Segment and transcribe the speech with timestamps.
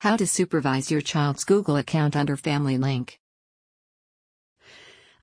[0.00, 3.18] How to supervise your child's Google account under Family Link.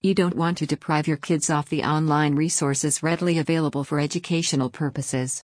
[0.02, 4.70] You don't want to deprive your kids of the online resources readily available for educational
[4.70, 5.42] purposes.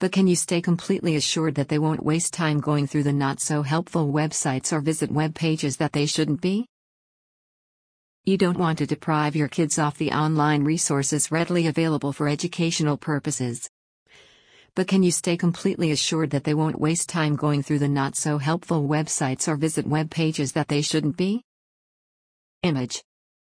[0.00, 3.38] But can you stay completely assured that they won't waste time going through the not
[3.38, 6.66] so helpful websites or visit web pages that they shouldn't be?
[8.24, 12.96] You don't want to deprive your kids of the online resources readily available for educational
[12.96, 13.70] purposes.
[14.76, 18.14] But can you stay completely assured that they won't waste time going through the not
[18.14, 21.42] so helpful websites or visit web pages that they shouldn't be?
[22.62, 23.02] Image.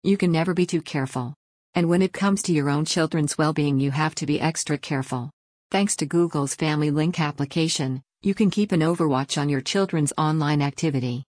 [0.02, 1.34] You can never be too careful.
[1.74, 4.78] And when it comes to your own children's well being, you have to be extra
[4.78, 5.30] careful.
[5.70, 10.62] Thanks to Google's Family Link application, you can keep an overwatch on your children's online
[10.62, 11.24] activity.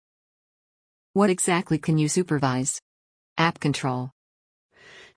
[1.11, 2.79] What exactly can you supervise?
[3.37, 4.11] App control.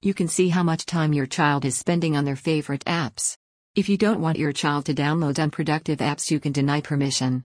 [0.02, 3.36] You can see how much time your child is spending on their favorite apps.
[3.76, 7.42] If you don't want your child to download unproductive apps, you can deny permission.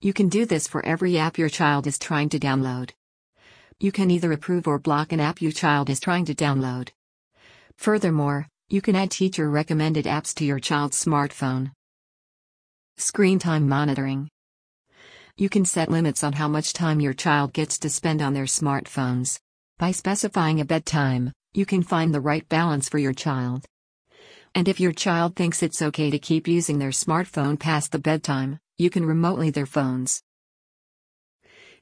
[0.00, 2.90] You can do this for every app your child is trying to download.
[3.78, 6.88] You can either approve or block an app your child is trying to download.
[7.76, 11.70] Furthermore, you can add teacher recommended apps to your child's smartphone.
[12.96, 14.28] Screen time monitoring.
[15.36, 18.46] You can set limits on how much time your child gets to spend on their
[18.46, 19.38] smartphones.
[19.78, 23.64] By specifying a bedtime, you can find the right balance for your child.
[24.56, 28.58] And if your child thinks it's okay to keep using their smartphone past the bedtime,
[28.78, 30.22] you can remotely their phones.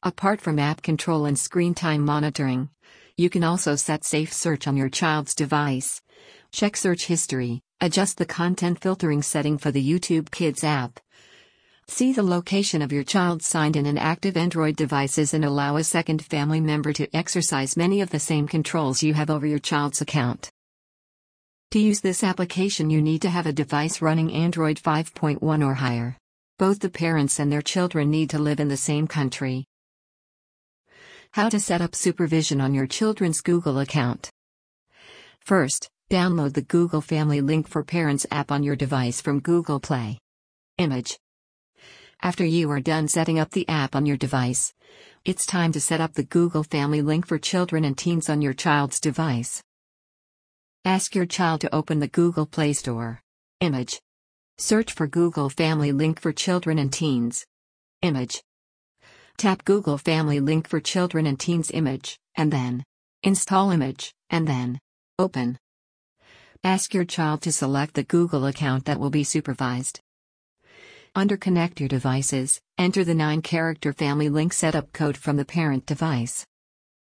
[0.03, 2.70] Apart from app control and screen time monitoring,
[3.17, 6.02] you can also set safe search on your child's device.
[6.50, 10.98] Check search history, adjust the content filtering setting for the YouTube Kids app.
[11.86, 15.84] See the location of your child's signed in and active Android devices and allow a
[15.84, 20.00] second family member to exercise many of the same controls you have over your child's
[20.00, 20.50] account.
[21.75, 26.17] To use this application, you need to have a device running Android 5.1 or higher.
[26.56, 29.64] Both the parents and their children need to live in the same country.
[31.33, 34.30] How to set up supervision on your children's Google account.
[35.41, 40.20] First, download the Google Family Link for Parents app on your device from Google Play.
[40.79, 41.18] Image.
[42.23, 44.73] After you are done setting up the app on your device,
[45.24, 48.55] it's time to set up the Google Family Link for children and teens on your
[48.55, 49.61] child's device.
[50.86, 53.22] Ask your child to open the Google Play Store.
[53.61, 54.02] Image.
[54.58, 57.46] Search for Google Family Link for children and teens.
[58.02, 58.42] Image.
[59.39, 62.84] Tap Google Family Link for Children and Teens image, and then
[63.22, 64.78] install image, and then
[65.18, 65.58] open.
[66.62, 70.01] Ask your child to select the Google account that will be supervised.
[71.14, 75.86] Under Connect Your Devices, enter the 9 character Family Link setup code from the parent
[75.86, 76.45] device.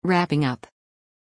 [0.06, 0.68] Wrapping up.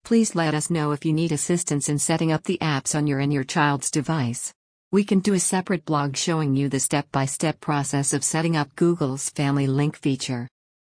[0.06, 3.18] Please let us know if you need assistance in setting up the apps on your
[3.18, 4.54] and your child's device.
[4.92, 8.56] We can do a separate blog showing you the step by step process of setting
[8.56, 10.46] up Google's Family Link feature.